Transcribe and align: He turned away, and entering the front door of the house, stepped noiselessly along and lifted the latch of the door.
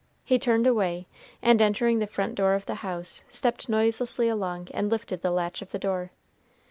He 0.25 0.39
turned 0.39 0.65
away, 0.65 1.05
and 1.43 1.61
entering 1.61 1.99
the 1.99 2.07
front 2.07 2.33
door 2.33 2.55
of 2.55 2.65
the 2.65 2.73
house, 2.81 3.23
stepped 3.29 3.69
noiselessly 3.69 4.27
along 4.29 4.69
and 4.73 4.89
lifted 4.89 5.21
the 5.21 5.29
latch 5.29 5.61
of 5.61 5.69
the 5.69 5.77
door. 5.77 6.09